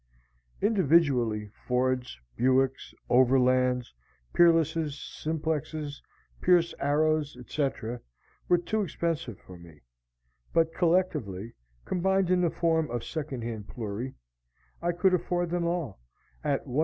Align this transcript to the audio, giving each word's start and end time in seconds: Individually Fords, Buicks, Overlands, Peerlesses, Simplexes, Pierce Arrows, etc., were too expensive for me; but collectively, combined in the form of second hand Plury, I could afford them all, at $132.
Individually 0.63 1.51
Fords, 1.67 2.17
Buicks, 2.35 2.91
Overlands, 3.07 3.93
Peerlesses, 4.33 4.93
Simplexes, 4.95 6.01
Pierce 6.41 6.73
Arrows, 6.79 7.37
etc., 7.39 8.01
were 8.47 8.57
too 8.57 8.81
expensive 8.81 9.37
for 9.37 9.59
me; 9.59 9.81
but 10.53 10.73
collectively, 10.73 11.53
combined 11.85 12.31
in 12.31 12.41
the 12.41 12.49
form 12.49 12.89
of 12.89 13.03
second 13.03 13.43
hand 13.43 13.67
Plury, 13.67 14.15
I 14.81 14.91
could 14.91 15.13
afford 15.13 15.51
them 15.51 15.65
all, 15.65 15.99
at 16.43 16.65
$132. 16.65 16.71